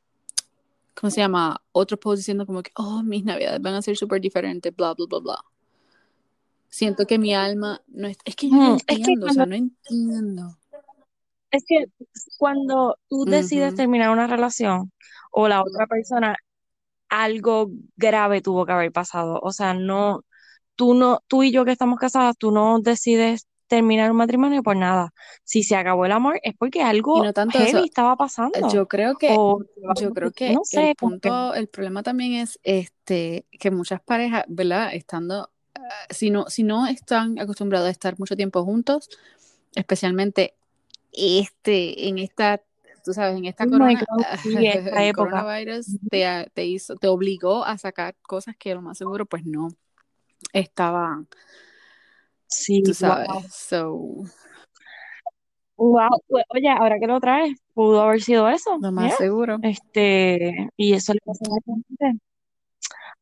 [0.95, 1.61] ¿cómo se llama?
[1.73, 5.07] Otro post diciendo como que, oh, mis navidades van a ser súper diferentes, bla, bla,
[5.09, 5.45] bla, bla.
[6.69, 9.31] Siento que mi alma no es, es que yo no Mm, es que entiendo, o
[9.31, 10.59] sea, no entiendo.
[11.51, 11.87] Es que
[12.37, 14.93] cuando tú decides terminar una relación
[15.31, 16.37] o la otra persona,
[17.09, 19.41] algo grave tuvo que haber pasado.
[19.43, 20.25] O sea, no,
[20.75, 24.77] tú no, tú y yo que estamos casadas, tú no decides terminar un matrimonio por
[24.77, 25.13] nada.
[25.45, 28.73] Si se acabó el amor es porque algo no tanto heavy eso, estaba pasando.
[28.73, 29.61] Yo creo que O
[30.01, 34.45] Yo creo que no sé, el punto, el problema también es este que muchas parejas,
[34.49, 34.91] ¿verdad?
[34.93, 39.09] Estando, ah, si no, si no están acostumbrados a estar mucho tiempo juntos,
[39.75, 40.55] especialmente
[41.13, 42.63] este, en esta,
[43.05, 45.31] tú sabes, en esta Oh corona, God, sí, esta el época.
[45.31, 49.69] coronavirus te, te hizo, te obligó a sacar cosas que lo más seguro, pues no
[50.53, 51.27] estaban,
[52.49, 52.95] Sí, tú wow.
[52.95, 53.55] sabes.
[53.55, 54.25] So,
[55.77, 56.09] Wow.
[56.29, 58.79] Pues, Oye, ahora que lo traes, pudo haber sido eso.
[58.81, 59.59] lo más seguro.
[59.63, 62.21] Este, y eso le pasó a mucha gente.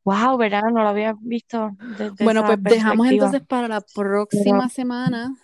[0.04, 0.62] Wow, ¿verdad?
[0.72, 5.34] No lo había visto desde Bueno, esa pues dejamos entonces para la próxima semana,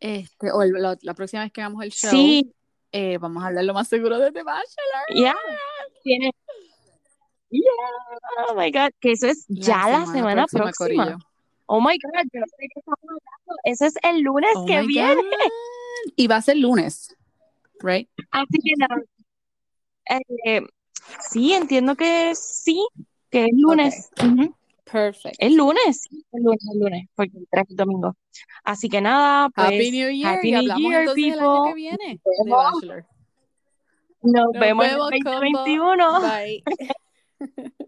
[0.00, 2.52] este, o el- la, la próxima vez que hagamos el show, Sí,
[2.92, 5.34] eh, vamos a hablar lo más seguro de The Bachelor.
[6.02, 6.32] tiene.
[7.50, 7.62] Yeah,
[8.48, 11.18] oh my God, que eso es ya la semana próxima.
[11.66, 13.60] Oh my God, yo no sé qué estamos hablando.
[13.64, 15.14] Eso es el lunes Oh que viene.
[15.14, 16.12] God.
[16.16, 17.16] Y va a ser lunes,
[17.80, 18.08] right?
[18.30, 19.02] Así que nada.
[20.44, 20.60] Eh,
[21.30, 22.86] sí, entiendo que sí,
[23.30, 24.10] que es lunes.
[24.22, 24.54] Ujú.
[24.90, 25.36] Perfect.
[25.38, 28.14] Es lunes, el lunes, el lunes, porque el 3 es domingo.
[28.62, 31.74] Así que nada, pues, Happy New Year Happy New Year, entonces el año que people.
[31.74, 32.72] viene Nos vemos.
[32.74, 33.06] Bachelor.
[34.22, 35.30] Nos Nos vemos en el vemos, combo.
[35.40, 36.20] 2021.
[36.20, 36.62] Bye.